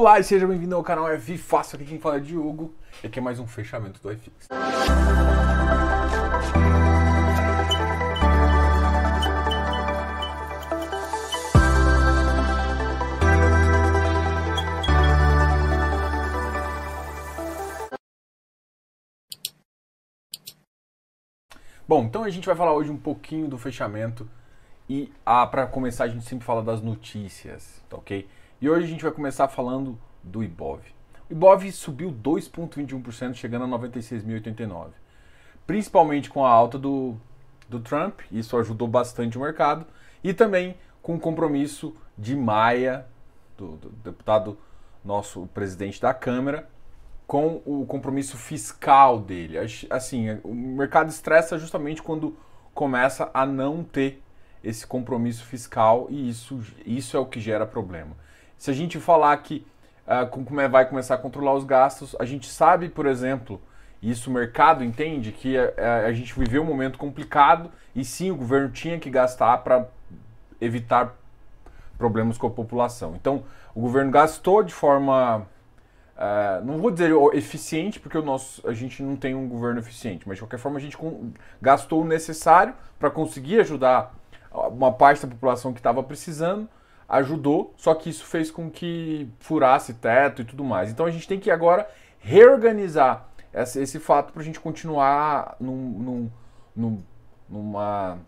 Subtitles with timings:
[0.00, 3.18] Olá e seja bem-vindo ao canal F Fácil, aqui quem fala é Diogo e aqui
[3.18, 4.48] é mais um fechamento do iFix.
[21.86, 24.26] Bom, então a gente vai falar hoje um pouquinho do fechamento
[24.88, 28.26] e ah, para começar a gente sempre fala das notícias, tá ok?
[28.60, 30.82] E hoje a gente vai começar falando do Ibov.
[31.28, 34.88] O Ibov subiu 2,21%, chegando a 96.089.
[35.66, 37.16] Principalmente com a alta do,
[37.68, 39.86] do Trump, isso ajudou bastante o mercado.
[40.22, 43.06] E também com o compromisso de Maia,
[43.56, 44.58] do, do deputado
[45.02, 46.68] nosso presidente da Câmara,
[47.26, 49.56] com o compromisso fiscal dele.
[49.88, 52.36] Assim, o mercado estressa justamente quando
[52.74, 54.22] começa a não ter
[54.62, 58.14] esse compromisso fiscal e isso, isso é o que gera problema.
[58.60, 59.66] Se a gente falar que
[60.06, 63.58] uh, como é, vai começar a controlar os gastos, a gente sabe, por exemplo,
[64.02, 68.30] isso o mercado entende que a, eh, a gente viveu um momento complicado e sim
[68.30, 69.88] o governo tinha que gastar para
[70.60, 71.16] evitar
[71.96, 73.14] problemas com a população.
[73.18, 73.44] Então
[73.74, 79.02] o governo gastou de forma uh, não vou dizer eficiente porque o nosso a gente
[79.02, 80.98] não tem um governo eficiente, mas de qualquer forma a gente
[81.62, 84.14] gastou o necessário para conseguir ajudar
[84.52, 86.68] uma parte da população que estava precisando
[87.10, 90.90] ajudou, só que isso fez com que furasse teto e tudo mais.
[90.90, 91.88] Então a gente tem que agora
[92.20, 96.30] reorganizar esse, esse fato para a gente continuar num, num,
[96.76, 97.02] num,
[97.48, 98.18] numa,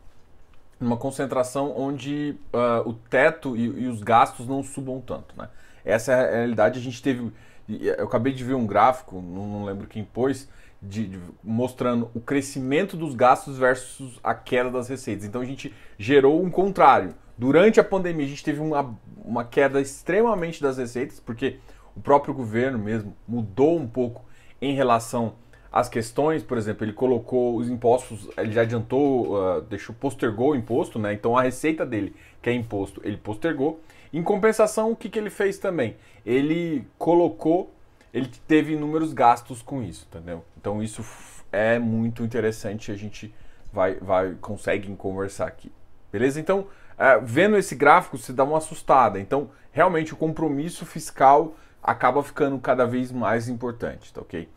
[0.81, 5.39] numa concentração onde uh, o teto e, e, os gastos não subam tanto.
[5.39, 5.49] Né?
[5.85, 6.81] Essa é a realidade.
[6.81, 7.33] A gente teve.
[7.69, 10.49] Eu acabei de ver um gráfico, não, não lembro quem pôs,
[10.83, 15.25] de, de, mostrando o crescimento dos gastos versus a queda das receitas.
[15.25, 17.15] Então a gente gerou um contrário.
[17.37, 18.95] Durante a pandemia, a gente teve uma,
[19.25, 21.59] uma queda extremamente das receitas, porque
[21.97, 24.25] o próprio governo mesmo mudou um pouco
[24.61, 25.35] em relação
[25.73, 30.55] às questões, por exemplo, ele colocou os impostos, ele já adiantou, uh, deixou, postergou o
[30.55, 31.15] imposto, né?
[31.15, 33.81] Então a receita dele, que é imposto, ele postergou.
[34.13, 35.97] Em compensação, o que, que ele fez também?
[36.27, 37.73] Ele colocou,
[38.13, 40.45] ele teve inúmeros gastos com isso, entendeu?
[40.61, 41.03] Então isso
[41.51, 43.35] é muito interessante, a gente
[43.73, 45.73] vai, vai consegue conversar aqui.
[46.13, 46.39] Beleza?
[46.39, 46.67] Então,
[46.99, 49.19] é, vendo esse gráfico, você dá uma assustada.
[49.19, 54.49] Então, realmente, o compromisso fiscal acaba ficando cada vez mais importante, tá ok?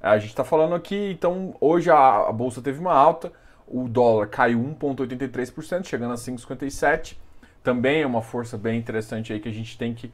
[0.00, 3.32] A gente está falando aqui, então, hoje a, a, bolsa teve uma alta,
[3.66, 7.16] o dólar caiu 1,83%, chegando a 5,57.
[7.64, 10.12] Também é uma força bem interessante aí que a gente tem que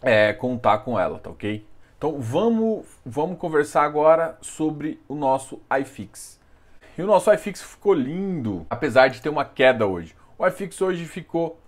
[0.00, 1.66] é, contar com ela, tá ok?
[1.96, 6.38] Então, vamos, vamos conversar agora sobre o nosso iFix.
[6.96, 10.14] E o nosso iFix ficou lindo, apesar de ter uma queda hoje.
[10.38, 11.58] O iFix hoje ficou,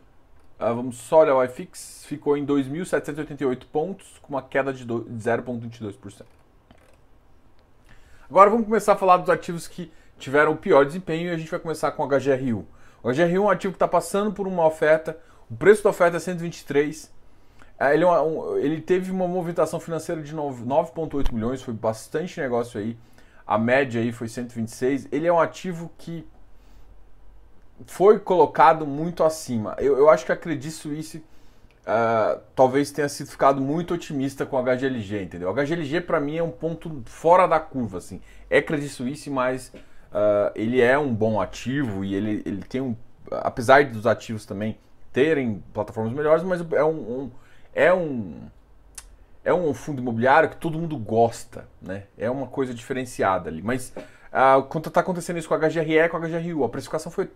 [0.61, 6.23] uh, vamos só olhar o iFix, ficou em 2.788 pontos, com uma queda de 0,22%.
[8.29, 11.51] Agora vamos começar a falar dos ativos que tiveram o pior desempenho e a gente
[11.51, 12.65] vai começar com o HGRU.
[13.03, 15.19] O HGRU é um ativo que está passando por uma oferta,
[15.51, 17.13] o preço da oferta é 123,
[17.81, 22.79] é, ele, é um, ele teve uma movimentação financeira de 9,8 milhões, foi bastante negócio
[22.79, 22.97] aí.
[23.45, 25.09] A média aí foi 126.
[25.11, 26.25] Ele é um ativo que
[27.87, 29.75] foi colocado muito acima.
[29.79, 34.59] Eu, eu acho que a Credit Suisse uh, talvez tenha sido ficado muito otimista com
[34.59, 35.51] a HGLG, entendeu?
[35.51, 38.21] A HGLG para mim é um ponto fora da curva, assim.
[38.49, 39.73] É Credit Suisse, mas
[40.13, 42.97] uh, ele é um bom ativo e ele, ele tem um...
[43.31, 44.79] Apesar dos ativos também
[45.13, 47.31] terem plataformas melhores, mas é um, um
[47.75, 48.49] é um
[49.45, 52.05] é um fundo imobiliário que todo mundo gosta, né?
[52.19, 53.63] É uma coisa diferenciada ali.
[53.63, 57.11] Mas uh, quando está acontecendo isso com a HGRE e com a HGRU, a precificação
[57.11, 57.31] foi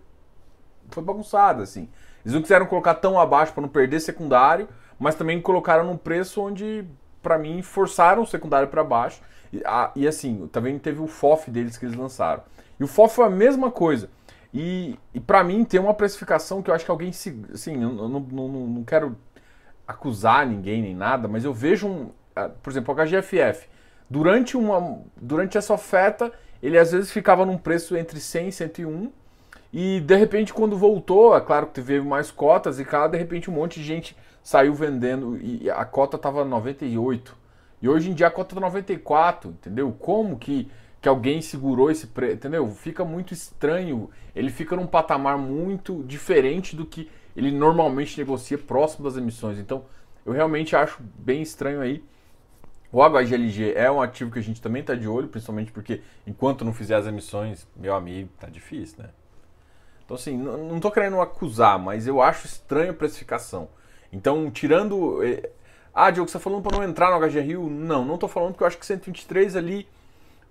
[0.89, 1.89] foi bagunçada, assim.
[2.23, 4.67] Eles não quiseram colocar tão abaixo para não perder secundário,
[4.99, 6.85] mas também colocaram num preço onde,
[7.21, 9.21] para mim, forçaram o secundário para baixo.
[9.53, 12.43] E, a, e, assim, também teve o FOF deles que eles lançaram.
[12.79, 14.09] E o FOF foi a mesma coisa.
[14.53, 17.43] E, e para mim tem uma precificação que eu acho que alguém se.
[17.53, 19.15] Assim, eu não, não, não, não quero
[19.87, 22.09] acusar ninguém nem nada, mas eu vejo um.
[22.63, 23.67] Por exemplo, o HGFF.
[24.09, 26.31] Durante, uma, durante essa oferta,
[26.61, 29.11] ele às vezes ficava num preço entre 100 e 101
[29.77, 33.49] e de repente, quando voltou, é claro que teve mais cotas e cá, de repente
[33.49, 37.35] um monte de gente saiu vendendo e a cota estava 98.
[37.81, 39.91] E hoje em dia a cota tá 94, entendeu?
[39.91, 42.69] Como que, que alguém segurou esse preço, entendeu?
[42.69, 44.09] Fica muito estranho.
[44.33, 49.59] Ele fica num patamar muito diferente do que ele normalmente negocia próximo das emissões.
[49.59, 49.83] Então,
[50.25, 52.01] eu realmente acho bem estranho aí.
[52.93, 56.63] O HGLG é um ativo que a gente também está de olho, principalmente porque enquanto
[56.63, 59.09] não fizer as emissões, meu amigo, tá difícil, né?
[60.05, 63.67] Então, assim, não estou querendo acusar, mas eu acho estranho a precificação.
[64.13, 65.23] Então, tirando.
[65.23, 65.49] Eh,
[65.93, 67.69] Ah, Diogo, você está falando para não entrar no HGRU?
[67.69, 69.87] Não, não estou falando porque eu acho que 123 ali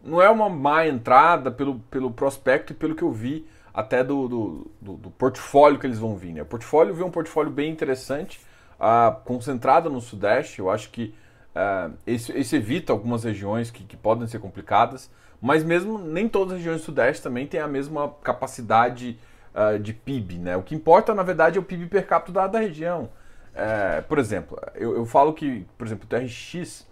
[0.02, 4.28] não é uma má entrada pelo, pelo prospecto e pelo que eu vi até do,
[4.28, 6.32] do, do, do portfólio que eles vão vir.
[6.32, 6.42] Né?
[6.42, 8.40] O portfólio vê um portfólio bem interessante,
[8.78, 10.60] uh, concentrado no Sudeste.
[10.60, 11.14] Eu acho que
[11.54, 15.10] uh, esse, esse, evita algumas regiões que, que podem ser complicadas,
[15.40, 19.18] mas mesmo nem todas as regiões do Sudeste também têm a mesma capacidade
[19.54, 20.38] uh, de PIB.
[20.38, 20.56] Né?
[20.56, 23.08] O que importa, na verdade, é o PIB per capita da, da região.
[23.54, 26.86] É, por exemplo, eu, eu, falo que, por exemplo, o TRX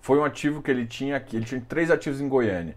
[0.00, 2.74] foi um ativo que ele tinha aqui, ele tinha três ativos em Goiânia.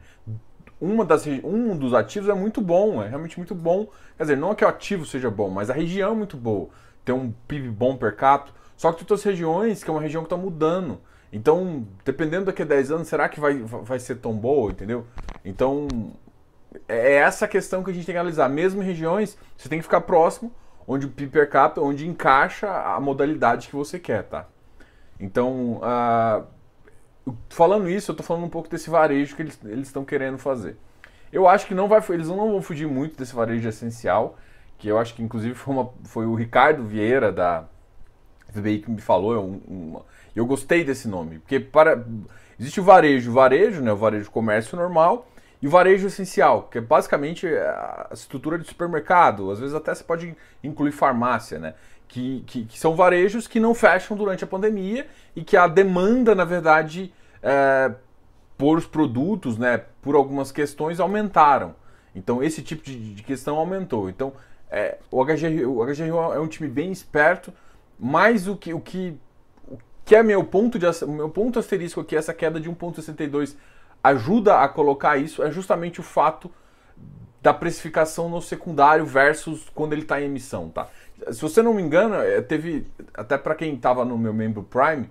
[0.81, 3.87] Uma das, um dos ativos é muito bom, é realmente muito bom.
[4.17, 6.69] Quer dizer, não é que o ativo seja bom, mas a região é muito boa.
[7.05, 8.59] Tem um PIB bom per capita.
[8.75, 10.99] Só que tem outras regiões que é uma região que está mudando.
[11.31, 15.05] Então, dependendo daqui a 10 anos, será que vai, vai ser tão boa, entendeu?
[15.45, 15.87] Então,
[16.87, 18.49] é essa questão que a gente tem que analisar.
[18.49, 20.53] Mesmo em regiões, você tem que ficar próximo
[20.87, 24.47] onde o PIB per capita, onde encaixa a modalidade que você quer, tá?
[25.19, 26.45] Então, uh,
[27.49, 30.75] falando isso, eu estou falando um pouco desse varejo que eles estão querendo fazer.
[31.31, 34.37] Eu acho que não vai, eles não vão fugir muito desse varejo essencial,
[34.77, 37.65] que eu acho que inclusive foi, uma, foi o Ricardo Vieira da
[38.51, 39.33] FBI que me falou.
[39.33, 42.03] Eu, eu gostei desse nome, porque para
[42.59, 45.27] existe o varejo, varejo, né, o varejo comércio normal,
[45.61, 50.03] e o varejo essencial, que é basicamente a estrutura de supermercado, às vezes até você
[50.03, 51.75] pode incluir farmácia, né?
[52.07, 56.35] Que, que, que são varejos que não fecham durante a pandemia e que a demanda,
[56.35, 57.93] na verdade, é,
[58.57, 61.73] por os produtos, né, por algumas questões, aumentaram.
[62.13, 64.09] Então, esse tipo de, de questão aumentou.
[64.09, 64.33] Então,
[64.69, 67.53] é, o, HGR, o HGRU é um time bem esperto,
[67.99, 69.17] mas o que, o que,
[69.67, 73.55] o que é meu ponto, de, meu ponto asterisco aqui, essa queda de 1,62
[74.03, 76.51] ajuda a colocar isso é justamente o fato
[77.41, 80.87] da precificação no secundário versus quando ele está em emissão, tá?
[81.31, 85.09] Se você não me engana, é, teve até para quem estava no meu membro Prime,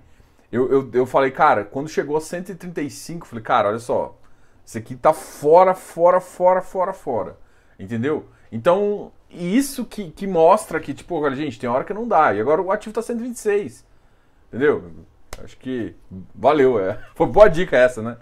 [0.50, 4.16] eu, eu, eu falei, cara, quando chegou a 135, falei, cara, olha só,
[4.64, 7.38] isso aqui tá fora, fora, fora, fora, fora,
[7.78, 8.26] entendeu?
[8.50, 12.40] Então, isso que, que mostra que, tipo, olha, gente, tem hora que não dá, e
[12.40, 13.86] agora o ativo tá 126,
[14.48, 14.90] entendeu?
[15.42, 15.94] Acho que
[16.34, 17.00] valeu, é.
[17.14, 18.16] foi boa dica essa, né?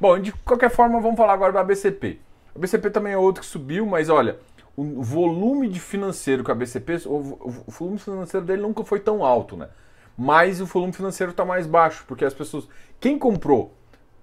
[0.00, 2.20] Bom, de qualquer forma, vamos falar agora do ABCP.
[2.54, 4.38] O ABCP também é outro que subiu, mas olha,
[4.76, 9.56] o volume de financeiro que a BCP, o, volume financeiro dele nunca foi tão alto,
[9.56, 9.68] né?
[10.16, 12.68] Mas o volume financeiro está mais baixo, porque as pessoas,
[13.00, 13.74] quem comprou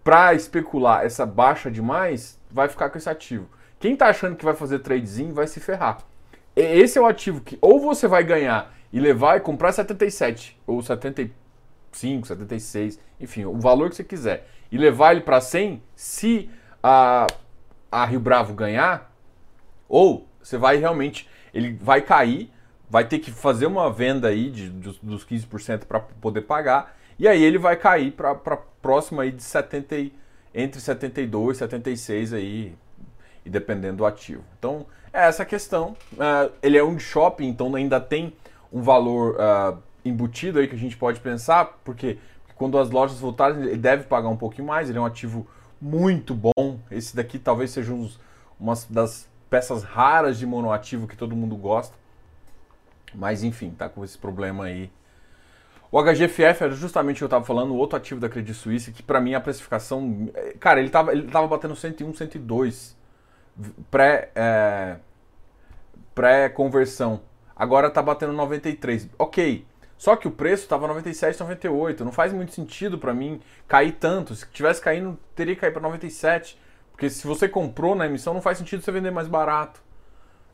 [0.04, 3.48] para especular essa baixa demais, vai ficar com esse ativo.
[3.80, 6.00] Quem está achando que vai fazer tradezinho vai se ferrar.
[6.56, 10.81] Esse é o ativo que ou você vai ganhar e levar e comprar 77 ou
[10.81, 16.50] 75, 76, enfim, o valor que você quiser e levar ele para 100, se
[16.81, 17.27] a,
[17.91, 19.13] a Rio Bravo ganhar,
[19.88, 22.50] ou você vai realmente, ele vai cair,
[22.89, 27.27] vai ter que fazer uma venda aí de, dos, dos 15% para poder pagar, e
[27.27, 28.35] aí ele vai cair para
[28.81, 30.12] próximo aí de 70,
[30.53, 32.75] entre 72 e 76 aí,
[33.45, 34.44] e dependendo do ativo.
[34.57, 35.95] Então, é essa questão.
[36.13, 38.33] Uh, ele é um shopping, então ainda tem
[38.71, 42.17] um valor uh, embutido aí que a gente pode pensar, porque
[42.62, 45.48] quando as lojas voltarem, ele deve pagar um pouquinho mais, ele é um ativo
[45.81, 46.80] muito bom.
[46.92, 48.08] Esse daqui talvez seja um,
[48.60, 51.98] uma das peças raras de monoativo que todo mundo gosta.
[53.16, 54.92] Mas enfim, tá com esse problema aí.
[55.92, 58.92] O HGFF era justamente o que eu estava falando, o outro ativo da Credit Suisse,
[58.92, 60.30] que para mim a precificação.
[60.60, 62.96] Cara, ele estava ele tava batendo 101, 102
[63.89, 64.98] pré, é,
[66.13, 67.22] pré-conversão.
[67.56, 69.10] Agora está batendo 93.
[69.18, 69.65] Ok,
[70.01, 72.03] só que o preço estava 97, 98.
[72.03, 74.34] Não faz muito sentido para mim cair tanto.
[74.34, 76.58] Se tivesse caindo, teria que cair para 97.
[76.91, 79.79] Porque se você comprou na emissão, não faz sentido você vender mais barato.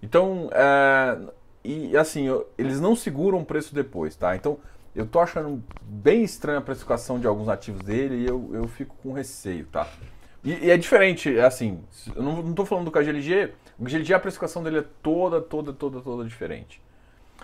[0.03, 1.17] Então, é,
[1.63, 4.35] e assim, eu, eles não seguram o preço depois, tá?
[4.35, 4.59] Então,
[4.93, 8.97] eu tô achando bem estranha a precificação de alguns ativos dele e eu, eu fico
[9.01, 9.87] com receio, tá?
[10.43, 11.81] E, e é diferente, é assim,
[12.13, 15.71] eu não, não tô falando do KGLG, o KGLG, a precificação dele é toda, toda,
[15.71, 16.81] toda, toda diferente.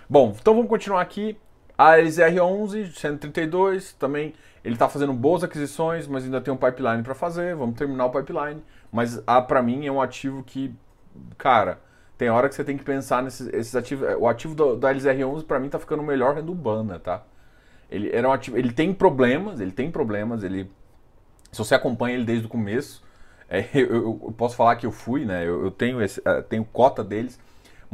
[0.06, 1.38] Bom, então vamos continuar aqui.
[1.76, 7.14] A LZR11, 132, também ele está fazendo boas aquisições, mas ainda tem um pipeline para
[7.14, 8.62] fazer, vamos terminar o pipeline.
[8.92, 10.74] Mas a para mim é um ativo que,
[11.36, 11.80] cara,
[12.16, 14.08] tem hora que você tem que pensar nesses esses ativos.
[14.18, 17.24] O ativo da LZR11 para mim está ficando melhor do Bana, tá?
[17.90, 20.70] Ele era um ativo, ele tem problemas, ele tem problemas, ele
[21.52, 23.02] se você acompanha ele desde o começo,
[23.48, 25.46] é, eu, eu, eu, posso falar que eu fui, né?
[25.46, 27.38] Eu, eu tenho esse, uh, tenho cota deles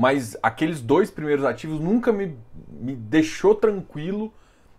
[0.00, 2.38] mas aqueles dois primeiros ativos nunca me,
[2.69, 4.33] me deixou tranquilo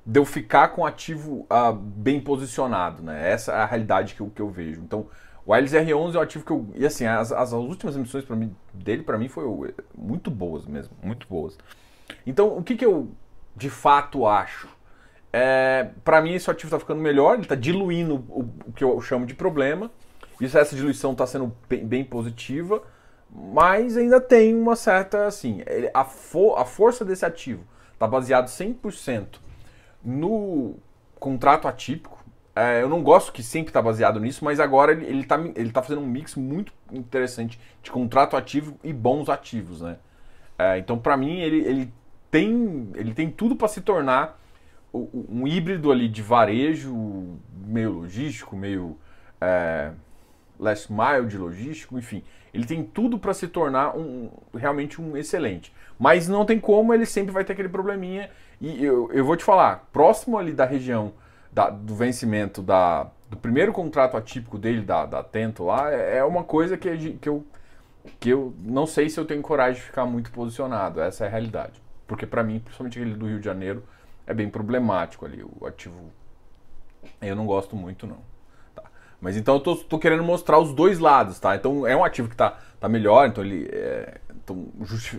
[0.05, 3.31] de eu ficar com o ativo uh, bem posicionado, né?
[3.31, 4.81] Essa é a realidade que eu, que eu vejo.
[4.81, 5.07] Então,
[5.45, 6.67] o LZR11 é um ativo que eu...
[6.73, 11.27] E assim, as, as últimas emissões mim, dele, para mim, foram muito boas mesmo, muito
[11.27, 11.57] boas.
[12.25, 13.11] Então, o que, que eu
[13.55, 14.67] de fato acho?
[15.33, 18.99] é, para mim esse ativo está ficando melhor, ele está diluindo o, o, que eu
[19.01, 19.89] chamo de problema.
[20.39, 22.83] Isso, essa diluição está sendo bem, bem, positiva,
[23.33, 25.61] mas ainda tem uma certa, assim,
[25.93, 29.39] a, for, a força desse ativo está baseado 100%
[30.03, 30.75] no
[31.19, 32.19] contrato atípico.
[32.53, 35.81] É, eu não gosto que sempre está baseado nisso, mas agora ele está ele tá
[35.81, 39.97] fazendo um mix muito interessante de contrato ativo e bons ativos, né?
[40.59, 41.93] É, então, para mim, ele, ele,
[42.29, 44.39] tem, ele tem tudo para se tornar
[44.93, 46.93] um híbrido ali de varejo,
[47.65, 48.97] meio logístico, meio
[49.39, 49.91] é,
[50.61, 52.23] last mile de logístico, enfim.
[52.53, 55.73] Ele tem tudo para se tornar um, realmente um excelente.
[55.99, 58.29] Mas não tem como, ele sempre vai ter aquele probleminha.
[58.59, 61.13] E eu, eu vou te falar, próximo ali da região
[61.51, 66.23] da, do vencimento da, do primeiro contrato atípico dele, da, da Tento lá, é, é
[66.23, 67.45] uma coisa que, que, eu,
[68.19, 71.01] que eu não sei se eu tenho coragem de ficar muito posicionado.
[71.01, 71.81] Essa é a realidade.
[72.05, 73.83] Porque para mim, principalmente aquele do Rio de Janeiro,
[74.27, 75.43] é bem problemático ali.
[75.43, 76.11] O ativo
[77.21, 78.30] eu não gosto muito, não.
[79.21, 81.55] Mas então eu tô, tô, querendo mostrar os dois lados, tá?
[81.55, 84.67] Então é um ativo que tá, tá melhor, então ele é, então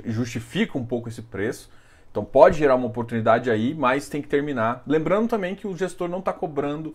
[0.05, 1.71] justifica um pouco esse preço.
[2.11, 4.83] Então pode gerar uma oportunidade aí, mas tem que terminar.
[4.87, 6.95] Lembrando também que o gestor não está cobrando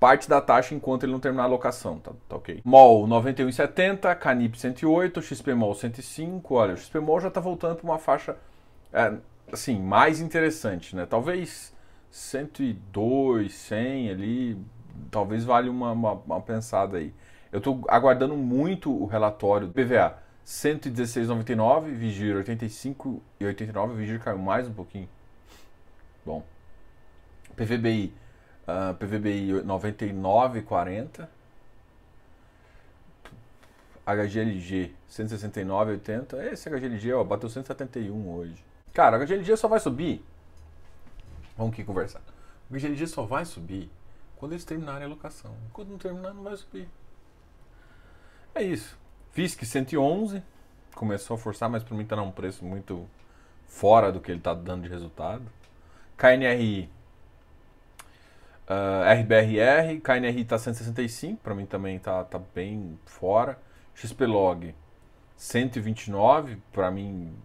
[0.00, 2.60] parte da taxa enquanto ele não terminar a locação, tá, tá ok?
[2.64, 6.54] MOL 91,70, Canip 108, XPMOL 105.
[6.54, 8.36] Olha, o XPMOL já está voltando para uma faixa
[8.92, 9.12] é,
[9.52, 11.06] assim, mais interessante, né?
[11.06, 11.72] Talvez
[12.10, 14.58] 102, 100 ali,
[15.10, 17.12] talvez valha uma, uma, uma pensada aí.
[17.52, 20.18] Eu estou aguardando muito o relatório do PVA.
[20.46, 25.08] 116,99, Vigir 85 e 89, Vigir caiu mais um pouquinho.
[26.24, 26.44] Bom.
[27.56, 28.12] PVBI,
[28.66, 31.28] uh, PVBI 99,40.
[34.06, 36.52] HGLG 169,80.
[36.52, 38.64] Esse HGLG ó, bateu 171 hoje.
[38.92, 40.24] Cara, o HGLG só vai subir.
[41.56, 42.20] Vamos aqui conversar.
[42.70, 43.90] O HGLG só vai subir
[44.40, 45.54] quando eles terminarem a locação.
[45.70, 46.88] Quando não terminar, não vai subir.
[48.54, 48.98] É isso.
[49.32, 50.42] FISC 111.
[50.94, 53.06] Começou a forçar, mas para mim está num preço muito
[53.66, 55.44] fora do que ele está dando de resultado.
[56.16, 56.90] KNRI.
[58.66, 60.00] Uh, RBRR.
[60.00, 61.42] KNRI está 165.
[61.42, 63.58] Para mim também está tá bem fora.
[63.94, 64.74] XPlog
[65.36, 66.56] 129.
[66.72, 67.36] Para mim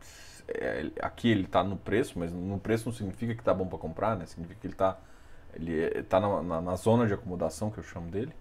[0.47, 3.77] é, aqui ele está no preço, mas no preço não significa que está bom para
[3.77, 4.25] comprar, né?
[4.25, 4.97] Significa que ele está
[5.55, 8.33] ele está na, na, na, zona de acomodação que eu chamo dele.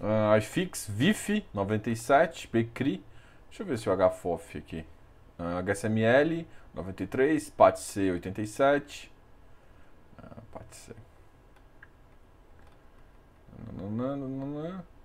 [0.00, 3.02] Uh, iFix, VIF 97, BCRI,
[3.48, 4.84] deixa eu ver se o HFOF aqui.
[5.38, 9.12] Uh, HSML 93, PATC 87.
[10.18, 10.94] Uh, PATC.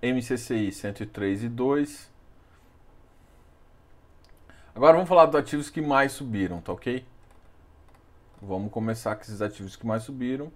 [0.02, 2.10] MCCI 103 e 2.
[4.76, 7.06] Agora vamos falar dos ativos que mais subiram, tá ok?
[8.42, 10.52] Vamos começar com esses ativos que mais subiram.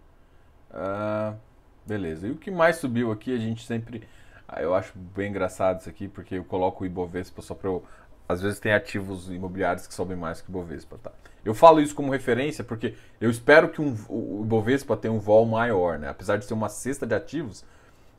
[0.73, 1.37] Uh,
[1.85, 2.27] beleza.
[2.27, 4.07] E o que mais subiu aqui, a gente sempre.
[4.47, 7.83] Ah, eu acho bem engraçado isso aqui, porque eu coloco o Ibovespa só para eu.
[8.27, 11.11] Às vezes tem ativos imobiliários que sobem mais que o Ibovespa, tá?
[11.43, 15.45] Eu falo isso como referência porque eu espero que um, o Ibovespa tenha um vol
[15.45, 16.09] maior, né?
[16.09, 17.65] Apesar de ser uma cesta de ativos,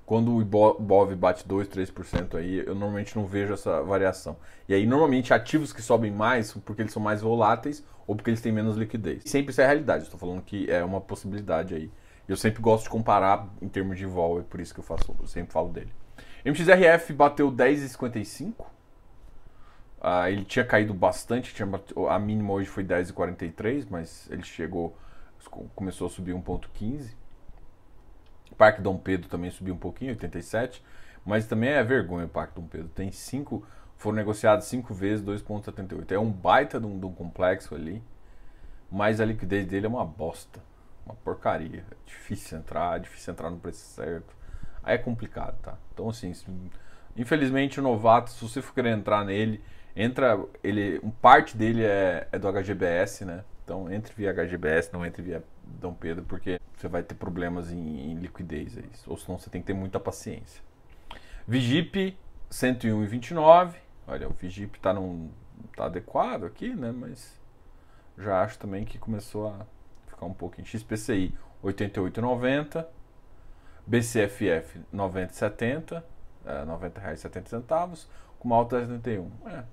[0.06, 4.36] quando o IBOV bate 2, 3% aí, eu normalmente não vejo essa variação.
[4.68, 8.40] E aí, normalmente, ativos que sobem mais porque eles são mais voláteis ou porque eles
[8.40, 9.22] têm menos liquidez.
[9.24, 11.90] Sempre isso é a realidade, estou falando que é uma possibilidade aí.
[12.28, 15.14] Eu sempre gosto de comparar em termos de vol, é por isso que eu, faço,
[15.20, 15.92] eu sempre falo dele.
[16.44, 18.66] MXRF bateu 10,55.
[20.00, 21.68] Ah, ele tinha caído bastante, tinha,
[22.10, 24.96] a mínima hoje foi 10,43, mas ele chegou,
[25.74, 27.14] começou a subir 1,15.
[28.56, 30.82] Parque Dom Pedro também subiu um pouquinho, 87.
[31.24, 32.88] Mas também é vergonha o Parque Dom Pedro.
[32.88, 33.66] Tem cinco,
[33.96, 36.12] foram negociados cinco vezes 2,78.
[36.12, 38.02] É um baita de um, de um, complexo ali.
[38.90, 40.60] Mas a liquidez dele é uma bosta.
[41.04, 41.84] Uma porcaria.
[41.90, 44.34] É difícil entrar, é difícil entrar no preço certo.
[44.82, 45.76] Aí é complicado, tá?
[45.92, 46.32] Então assim,
[47.16, 49.62] infelizmente o novato, se você for querer entrar nele,
[49.96, 50.38] entra.
[50.62, 53.44] ele um Parte dele é, é do HGBS, né?
[53.64, 58.12] Então entre via HGBS, não entre via Dom Pedro, porque você vai ter problemas em,
[58.12, 58.76] em liquidez.
[58.76, 60.62] Aí, ou senão você tem que ter muita paciência.
[61.46, 62.16] Vigip
[62.50, 63.74] 101,29.
[64.06, 64.94] Olha, o Vigip está
[65.76, 66.92] tá adequado aqui, né?
[66.92, 67.38] Mas
[68.18, 69.66] já acho também que começou a
[70.14, 72.86] ficar um em XPCI 88,90.
[73.86, 76.02] BCFF 90,70.
[76.46, 78.08] É, 90 reais 70 centavos.
[78.38, 79.30] Com uma alta 71.
[79.46, 79.64] É.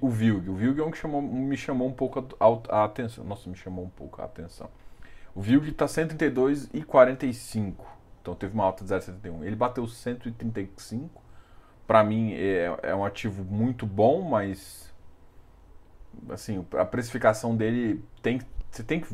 [0.00, 0.48] O Vilg.
[0.48, 3.24] O Vilg é um que chamou, me chamou um pouco a, a atenção.
[3.24, 4.68] Nossa, me chamou um pouco a atenção.
[5.38, 7.74] O VILG está 132,45.
[8.20, 9.44] Então teve uma alta de 0,71.
[9.44, 11.22] Ele bateu 135.
[11.86, 14.92] Para mim é, é, um ativo muito bom, mas
[16.30, 18.40] assim, a precificação dele tem,
[18.70, 19.08] você tem que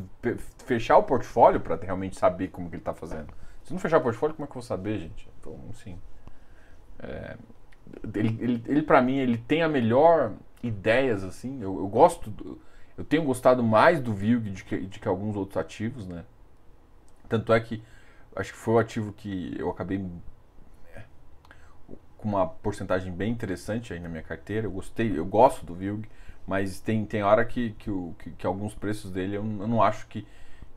[0.65, 3.33] fechar o portfólio para realmente saber como que ele está fazendo.
[3.63, 5.29] Se não fechar o portfólio, como é que eu vou saber, gente?
[5.41, 5.99] Então, assim,
[6.99, 7.37] é,
[8.15, 10.33] ele, ele, ele para mim, ele tem a melhor
[10.63, 11.63] ideias, assim.
[11.63, 12.61] Eu, eu gosto, do,
[12.97, 16.25] eu tenho gostado mais do VILG de que, de que alguns outros ativos, né?
[17.29, 17.83] Tanto é que
[18.37, 20.05] acho que foi o ativo que eu acabei
[20.95, 21.05] é,
[22.17, 24.67] com uma porcentagem bem interessante aí na minha carteira.
[24.67, 26.09] Eu gostei, eu gosto do VILG,
[26.47, 29.83] mas tem, tem hora que, que, o, que, que alguns preços dele eu, eu não
[29.83, 30.27] acho que,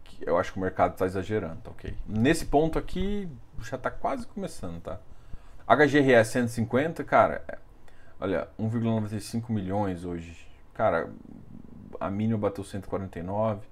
[0.04, 1.96] que, Eu acho que o mercado está exagerando, tá ok?
[2.08, 3.30] Nesse ponto aqui
[3.62, 5.00] já está quase começando, tá?
[5.68, 7.58] HGRE 150, cara, é,
[8.20, 10.48] olha, 1,95 milhões hoje.
[10.74, 11.10] Cara,
[12.00, 13.68] a mínima bateu 149.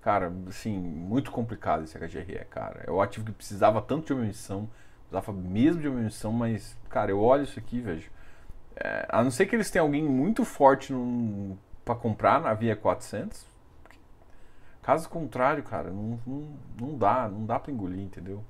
[0.00, 2.84] Cara, assim, muito complicado esse HGRE, cara.
[2.86, 4.68] É o ativo que precisava tanto de uma emissão,
[5.08, 8.10] precisava mesmo de uma emissão, mas, cara, eu olho isso aqui, vejo.
[8.76, 10.92] É, a não ser que eles tenham alguém muito forte
[11.84, 13.46] para comprar na Via 400.
[14.82, 18.44] Caso contrário, cara, não, não, não dá, não dá para engolir, entendeu?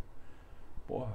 [0.87, 1.12] Porra.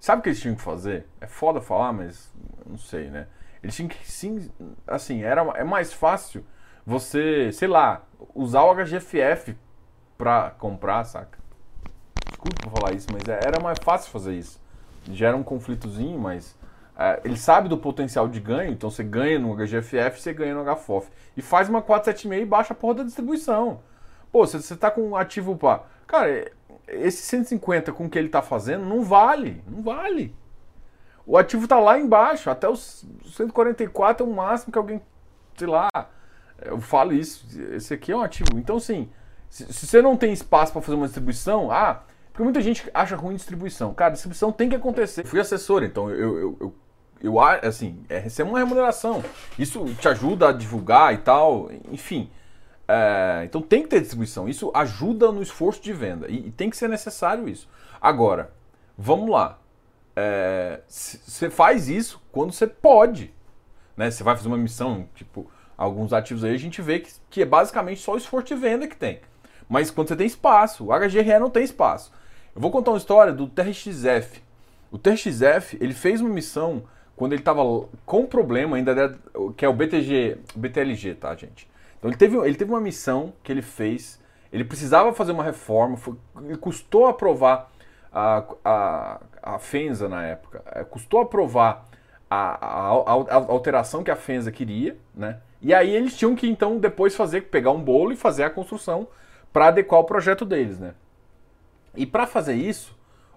[0.00, 1.06] Sabe o que eles tinham que fazer?
[1.20, 2.32] É foda falar, mas
[2.66, 3.26] não sei, né?
[3.62, 4.50] Eles tinham que sim,
[4.86, 6.44] assim, era, é mais fácil
[6.84, 8.02] você, sei lá,
[8.34, 9.56] usar o HGFF
[10.18, 11.38] pra comprar, saca?
[12.26, 14.60] Desculpa falar isso, mas é, era mais fácil fazer isso.
[15.10, 16.56] Gera um conflitozinho, mas
[17.24, 21.08] ele sabe do potencial de ganho, então você ganha no HGFF, você ganha no HFOF.
[21.36, 23.80] E faz uma 476 e baixa a porra da distribuição.
[24.30, 26.50] Pô, você, você tá com um ativo para Cara,
[26.86, 30.34] esse 150 com o que ele tá fazendo não vale, não vale.
[31.26, 35.00] O ativo tá lá embaixo, até os 144 é o máximo que alguém,
[35.56, 35.88] sei lá,
[36.62, 38.58] eu falo isso, esse aqui é um ativo.
[38.58, 39.08] Então, assim,
[39.48, 43.16] se, se você não tem espaço para fazer uma distribuição, ah, porque muita gente acha
[43.16, 43.94] ruim distribuição.
[43.94, 45.22] Cara, distribuição tem que acontecer.
[45.22, 46.74] Eu fui assessor, então eu, eu, eu,
[47.20, 49.24] eu assim, é receber uma remuneração.
[49.58, 52.30] Isso te ajuda a divulgar e tal, enfim.
[52.86, 54.48] É, então tem que ter distribuição.
[54.48, 57.68] Isso ajuda no esforço de venda e, e tem que ser necessário isso.
[58.00, 58.52] Agora,
[58.96, 59.58] vamos lá.
[60.86, 63.32] Você é, faz isso quando você pode.
[63.96, 64.10] Né?
[64.10, 67.46] Você vai fazer uma missão, tipo, alguns ativos aí, a gente vê que, que é
[67.46, 69.20] basicamente só o esforço de venda que tem.
[69.68, 72.12] Mas quando você tem espaço, o HGRE não tem espaço.
[72.54, 74.42] Eu vou contar uma história do TRXF.
[74.90, 76.84] O TRXF, ele fez uma missão
[77.16, 77.62] quando ele estava
[78.04, 79.18] com problema ainda,
[79.56, 81.68] que é o BTG, BTLG, tá, gente?
[81.98, 84.20] Então ele teve, ele teve uma missão que ele fez,
[84.52, 87.70] ele precisava fazer uma reforma, foi, ele custou aprovar
[88.12, 91.86] a, a, a FENSA na época, é, custou aprovar
[92.30, 95.38] a, a, a, alteração que a FENSA queria, né?
[95.62, 99.08] E aí eles tinham que então depois fazer, pegar um bolo e fazer a construção
[99.52, 100.94] para adequar o projeto deles, né?
[101.96, 102.94] E para fazer isso,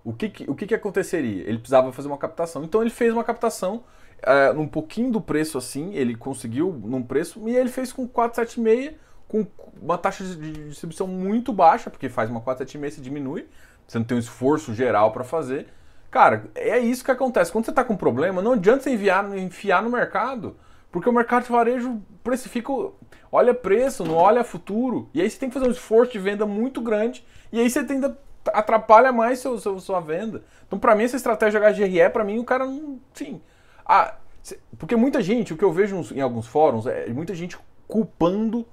[0.08, 1.44] o que, que, o que, que aconteceria?
[1.44, 2.64] Ele precisava fazer uma captação.
[2.64, 3.84] Então ele fez uma captação
[4.24, 8.96] uh, num pouquinho do preço assim, ele conseguiu num preço, e ele fez com 476,
[9.28, 9.46] com
[9.82, 13.48] uma taxa de distribuição muito baixa, porque faz uma 476 se diminui,
[13.86, 15.68] você não tem um esforço geral para fazer.
[16.10, 17.52] Cara, é isso que acontece.
[17.52, 20.56] Quando você está com problema, não adianta você enviar, enfiar no mercado
[20.92, 22.72] porque o mercado de varejo precifica,
[23.32, 25.10] olha preço, não olha futuro.
[25.14, 27.26] E aí você tem que fazer um esforço de venda muito grande.
[27.52, 28.18] E aí você tenta
[28.54, 30.44] atrapalha mais seu, seu sua venda.
[30.66, 33.00] Então, para mim, essa estratégia HGRE, para mim, o cara não.
[33.14, 33.42] Sim.
[33.86, 34.16] Ah,
[34.78, 37.58] porque muita gente, o que eu vejo em alguns fóruns, é muita gente
[37.88, 38.66] culpando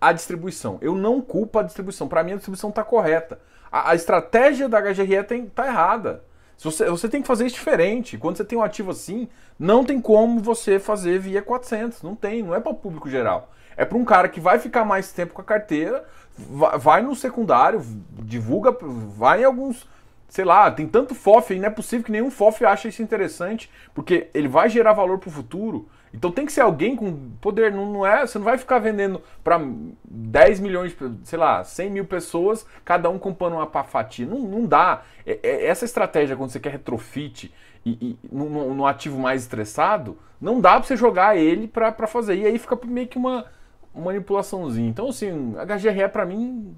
[0.00, 0.78] a distribuição.
[0.80, 2.08] Eu não culpo a distribuição.
[2.08, 3.40] Para mim, a distribuição está correta.
[3.70, 6.24] A, a, estratégia da HGRE está errada.
[6.58, 8.18] Você, você tem que fazer isso diferente.
[8.18, 12.02] Quando você tem um ativo assim, não tem como você fazer via 400.
[12.02, 13.50] Não tem, não é para o público geral.
[13.76, 16.04] É para um cara que vai ficar mais tempo com a carteira,
[16.78, 17.82] vai no secundário,
[18.32, 18.76] divulga,
[19.16, 19.86] vai em alguns,
[20.28, 23.70] sei lá, tem tanto FOF aí, não é possível que nenhum FOF ache isso interessante,
[23.94, 25.88] porque ele vai gerar valor para o futuro.
[26.14, 29.22] Então tem que ser alguém com poder, não, não é, você não vai ficar vendendo
[29.42, 29.58] para
[30.04, 34.26] 10 milhões, sei lá, 100 mil pessoas, cada um comprando uma fatia.
[34.26, 35.02] Não, não dá.
[35.26, 37.52] É, é, essa estratégia, quando você quer retrofit
[37.84, 42.36] e, e ativo mais estressado, não dá para você jogar ele para fazer.
[42.36, 43.46] E aí fica meio que uma
[43.94, 44.88] manipulaçãozinha.
[44.88, 46.74] Então, assim, a HGRE para mim,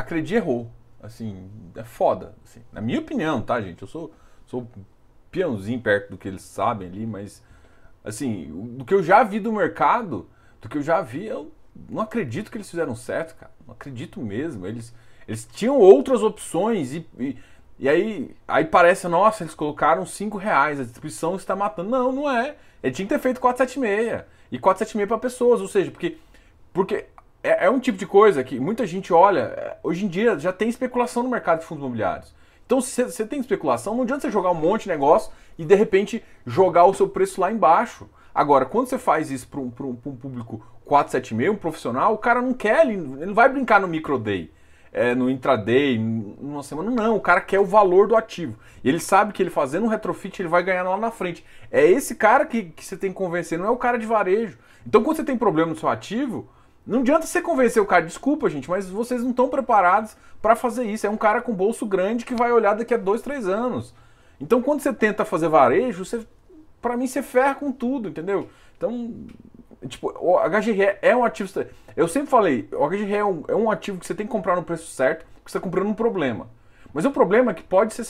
[0.00, 0.70] acredite errou.
[1.02, 2.34] Assim, é foda.
[2.44, 3.82] Assim, na minha opinião, tá, gente?
[3.82, 4.12] Eu sou,
[4.46, 4.68] sou
[5.30, 7.42] peãozinho perto do que eles sabem ali, mas
[8.04, 10.28] assim, do que eu já vi do mercado,
[10.60, 11.52] do que eu já vi, eu
[11.88, 13.52] não acredito que eles fizeram certo, cara.
[13.66, 14.66] Não acredito mesmo.
[14.66, 14.94] Eles,
[15.26, 17.38] eles tinham outras opções e, e,
[17.78, 21.90] e aí, aí parece, nossa, eles colocaram 5 reais, a distribuição está matando.
[21.90, 22.56] Não, não é.
[22.82, 24.24] Ele tinha que ter feito 476.
[24.52, 26.18] E 476 para pessoas, ou seja, porque,
[26.72, 27.06] porque
[27.42, 29.40] é, é um tipo de coisa que muita gente olha.
[29.40, 32.34] É, hoje em dia já tem especulação no mercado de fundos imobiliários.
[32.66, 35.74] Então, se você tem especulação, não adianta você jogar um monte de negócio e de
[35.74, 38.08] repente jogar o seu preço lá embaixo.
[38.32, 42.40] Agora, quando você faz isso para um, um, um, público 476, um profissional, o cara
[42.40, 44.52] não quer, ele, ele não vai brincar no microday,
[44.92, 46.92] é, no intraday, numa semana.
[46.92, 48.56] Não, o cara quer o valor do ativo.
[48.84, 51.44] E ele sabe que ele fazendo um retrofit, ele vai ganhar lá na frente.
[51.72, 54.58] É esse cara que, que você tem que convencer, não é o cara de varejo.
[54.86, 56.48] Então, quando você tem problema no seu ativo,
[56.86, 60.84] não adianta você convencer o cara, desculpa, gente, mas vocês não estão preparados para fazer
[60.84, 61.06] isso.
[61.06, 63.94] É um cara com bolso grande que vai olhar daqui a dois, três anos.
[64.40, 66.26] Então, quando você tenta fazer varejo, você,
[66.80, 68.48] para mim, você ferra com tudo, entendeu?
[68.76, 69.14] Então,
[69.86, 71.50] tipo, o HGRE é um ativo.
[71.94, 74.56] Eu sempre falei, o HGRE é um, é um ativo que você tem que comprar
[74.56, 76.48] no preço certo, porque você está comprando um problema.
[76.92, 78.04] Mas o problema é que pode ser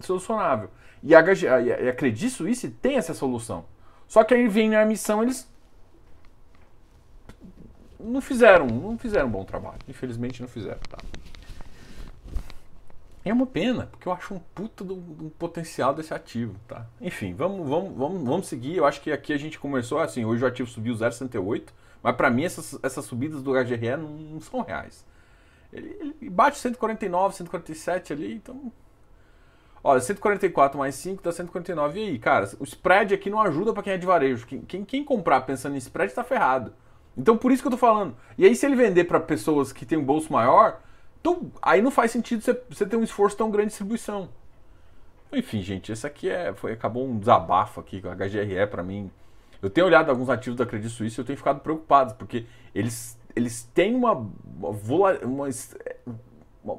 [0.00, 0.70] solucionável.
[1.02, 3.66] E a, HG, a, a Credit Suisse tem essa solução.
[4.08, 5.48] Só que aí vem na missão, eles
[8.04, 9.78] não fizeram, não fizeram um bom trabalho.
[9.88, 10.98] Infelizmente não fizeram, tá?
[13.24, 16.86] É uma pena, porque eu acho um puta do, do, potencial desse ativo, tá?
[17.00, 18.76] Enfim, vamos, vamos, vamos, vamos seguir.
[18.76, 21.68] Eu acho que aqui a gente começou assim, hoje o ativo subiu 0,68,
[22.02, 25.06] mas para mim essas, essas subidas do HGRE não, não são reais.
[25.72, 28.70] Ele, ele, bate 149, 147 ali, então...
[29.82, 31.98] Olha, 144 mais 5 dá 149.
[31.98, 34.46] E aí, cara, o spread aqui não ajuda para quem é de varejo.
[34.46, 36.72] Quem, quem, quem comprar pensando em spread está ferrado.
[37.16, 38.16] Então por isso que eu tô falando.
[38.36, 40.80] E aí se ele vender para pessoas que têm um bolso maior,
[41.62, 44.28] aí não faz sentido você, você ter um esforço tão grande de distribuição.
[45.32, 49.10] Enfim, gente, esse aqui é, foi, acabou um desabafo aqui com a HGRE para mim.
[49.60, 53.18] Eu tenho olhado alguns ativos da Credit Suisse e eu tenho ficado preocupado, porque eles,
[53.34, 54.70] eles têm uma, uma,
[55.22, 55.48] uma,
[56.62, 56.78] uma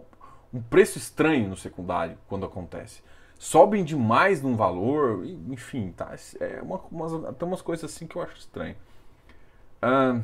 [0.56, 3.04] um preço estranho no secundário quando acontece.
[3.38, 6.16] Sobem demais num valor, enfim, tá?
[6.40, 8.76] É uma, umas, tem umas coisas assim que eu acho estranho.
[9.84, 10.22] Uh,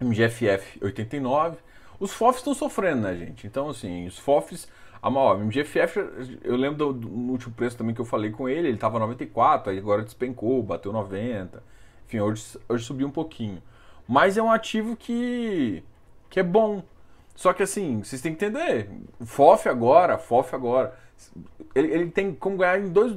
[0.00, 1.58] MGFF 89.
[1.98, 3.46] Os FOFs estão sofrendo, né, gente?
[3.46, 4.68] Então, assim, os FOFs.
[5.02, 5.98] A maior, MGFF,
[6.44, 9.70] eu lembro do, do, último preço também que eu falei com ele, ele estava 94,
[9.70, 11.62] aí agora despencou, bateu 90.
[12.06, 13.62] Enfim, hoje, hoje subiu um pouquinho.
[14.06, 15.82] Mas é um ativo que,
[16.28, 16.82] que é bom.
[17.34, 18.90] Só que assim, vocês têm que entender,
[19.24, 20.94] FOF agora, FOF agora,
[21.74, 23.16] ele, ele tem como ganhar em dois.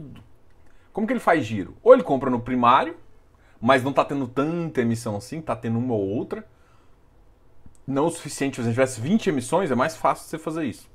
[0.93, 1.75] Como que ele faz giro?
[1.83, 2.95] Ou ele compra no primário,
[3.63, 6.45] mas não está tendo tanta emissão assim, está tendo uma ou outra.
[7.88, 10.91] Não o suficiente, se você tivesse 20 emissões, é mais fácil você fazer isso.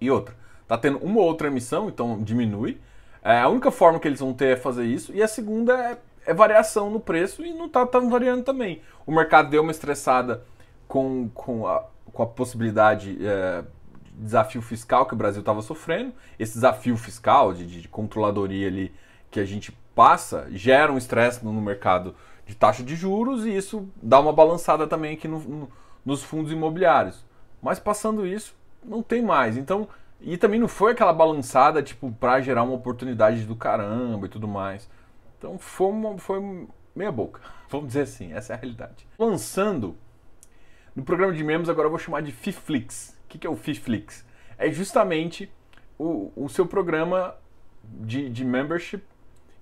[0.00, 2.80] E outra, está tendo uma ou outra emissão, então diminui.
[3.22, 5.12] É, a única forma que eles vão ter é fazer isso.
[5.12, 8.80] E a segunda é, é variação no preço e não está tá variando também.
[9.04, 10.42] O mercado deu uma estressada
[10.88, 13.64] com, com, a, com a possibilidade é,
[14.02, 16.14] de desafio fiscal que o Brasil estava sofrendo.
[16.38, 18.94] Esse desafio fiscal de, de controladoria ali
[19.30, 23.86] que a gente passa gera um estresse no mercado de taxa de juros e isso
[24.02, 25.70] dá uma balançada também aqui no, no,
[26.02, 27.22] nos fundos imobiliários.
[27.60, 29.58] Mas passando isso, não tem mais.
[29.58, 29.86] Então,
[30.18, 34.48] e também não foi aquela balançada tipo para gerar uma oportunidade do caramba e tudo
[34.48, 34.88] mais.
[35.36, 39.06] Então foi, uma, foi meia boca, vamos dizer assim, essa é a realidade.
[39.18, 39.94] Lançando
[40.96, 43.14] no programa de membros, agora eu vou chamar de Fiflix.
[43.26, 44.24] O que é o Fiflix?
[44.56, 45.52] É justamente
[45.98, 47.36] o, o seu programa
[47.84, 49.09] de, de membership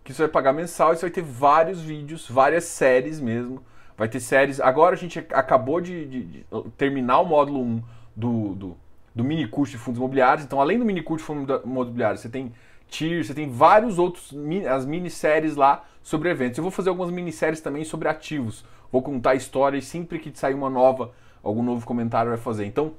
[0.08, 3.62] que você vai pagar mensal e você vai ter vários vídeos, várias séries mesmo.
[3.94, 4.58] Vai ter séries.
[4.58, 6.46] Agora a gente acabou de, de, de
[6.78, 7.82] terminar o módulo 1
[8.16, 8.76] do, do,
[9.14, 10.46] do, mini curso de fundos imobiliários.
[10.46, 12.54] Então, além do mini curso de fundos imobiliários, você tem
[12.88, 14.34] tier, você tem vários outros,
[14.74, 16.56] as minisséries lá sobre eventos.
[16.56, 18.64] Eu vou fazer algumas minisséries também sobre ativos.
[18.90, 22.64] Vou contar histórias sempre que sair uma nova, algum novo comentário vai fazer.
[22.64, 22.94] Então,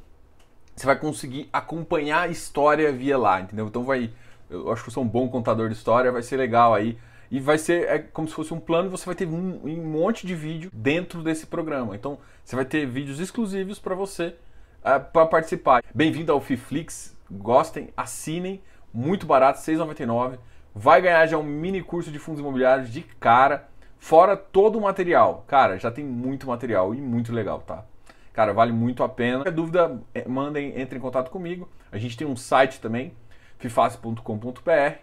[0.75, 3.65] você vai conseguir acompanhar a história via lá, entendeu?
[3.65, 4.11] Então vai
[4.49, 6.97] eu acho que eu sou um bom contador de história, vai ser legal aí.
[7.31, 10.25] E vai ser é como se fosse um plano, você vai ter um, um monte
[10.25, 11.95] de vídeo dentro desse programa.
[11.95, 14.35] Então, você vai ter vídeos exclusivos para você
[14.83, 15.83] é, para participar.
[15.93, 20.39] Bem-vindo ao Fiflix, gostem, assinem, muito barato, R$ 6,99.
[20.73, 23.67] Vai ganhar já um mini curso de fundos imobiliários de cara,
[23.99, 25.43] fora todo o material.
[25.47, 27.85] Cara, já tem muito material e muito legal, tá?
[28.33, 29.39] Cara, vale muito a pena.
[29.39, 31.69] Qualquer dúvida, é, mandem, entre em contato comigo.
[31.91, 33.13] A gente tem um site também,
[33.59, 34.97] fiface.com.br.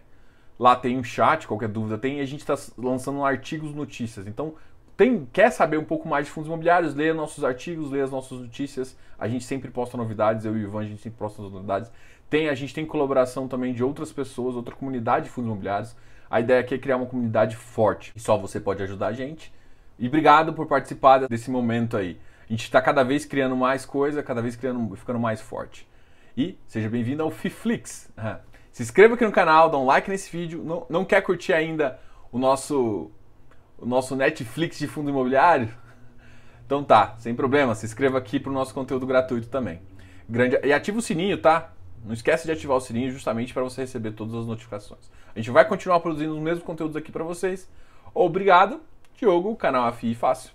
[0.59, 4.27] Lá tem um chat, qualquer dúvida tem, e a gente está lançando artigos notícias.
[4.27, 4.55] Então,
[4.97, 8.41] tem, quer saber um pouco mais de fundos imobiliários, leia nossos artigos, leia as nossas
[8.41, 8.97] notícias.
[9.19, 11.93] A gente sempre posta novidades, eu e o Ivan, a gente sempre posta novidades.
[12.31, 15.95] Tem, a gente tem colaboração também de outras pessoas, outra comunidade de fundos imobiliários.
[16.31, 18.13] A ideia aqui é criar uma comunidade forte.
[18.17, 19.53] E só você pode ajudar a gente.
[19.99, 22.19] E obrigado por participar desse momento aí.
[22.49, 25.87] A gente está cada vez criando mais coisa, cada vez criando, ficando mais forte.
[26.37, 28.13] E seja bem-vindo ao Fiflix.
[28.71, 30.63] Se inscreva aqui no canal, dá um like nesse vídeo.
[30.63, 31.99] Não, não quer curtir ainda
[32.31, 33.11] o nosso,
[33.79, 35.71] o nosso Netflix de fundo imobiliário?
[36.67, 37.75] Então tá, sem problema.
[37.75, 39.81] Se inscreva aqui para o nosso conteúdo gratuito também.
[40.29, 40.61] Grande...
[40.63, 41.73] E ativa o sininho, tá?
[42.05, 45.11] Não esquece de ativar o sininho justamente para você receber todas as notificações.
[45.35, 47.67] A gente vai continuar produzindo os mesmos conteúdos aqui para vocês.
[48.13, 48.83] Obrigado,
[49.17, 50.51] Diogo, canal AFI Fácil.